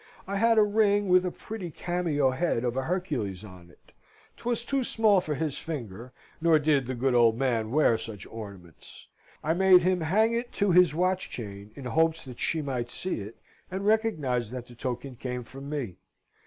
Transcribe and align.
I 0.25 0.37
had 0.37 0.57
a 0.57 0.63
ring 0.63 1.09
with 1.09 1.27
a 1.27 1.31
pretty 1.31 1.69
cameo 1.69 2.31
head 2.31 2.63
of 2.63 2.75
a 2.75 2.85
Hercules 2.85 3.43
on 3.43 3.69
it. 3.69 3.91
'Twas 4.37 4.65
too 4.65 4.83
small 4.83 5.21
for 5.21 5.35
his 5.35 5.59
finger, 5.59 6.11
nor 6.41 6.57
did 6.57 6.87
the 6.87 6.95
good 6.95 7.13
old 7.13 7.37
man 7.37 7.69
wear 7.69 7.99
such 7.99 8.25
ornaments. 8.25 9.05
I 9.43 9.53
made 9.53 9.83
him 9.83 10.01
hang 10.01 10.33
it 10.33 10.51
to 10.53 10.71
his 10.71 10.95
watch 10.95 11.29
chain, 11.29 11.71
in 11.75 11.85
hopes 11.85 12.25
that 12.25 12.39
she 12.39 12.63
might 12.63 12.89
see 12.89 13.19
it, 13.21 13.37
and 13.69 13.85
recognise 13.85 14.49
that 14.49 14.65
the 14.65 14.73
token 14.73 15.17
came 15.17 15.43
from 15.43 15.69
me. 15.69 15.97